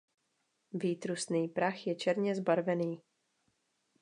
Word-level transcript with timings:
Výtrusný 0.73 1.47
prach 1.47 1.87
je 1.87 1.95
černě 1.95 2.35
zbarvený. 2.35 3.01